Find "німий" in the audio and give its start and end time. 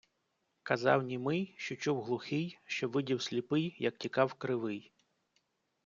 1.03-1.53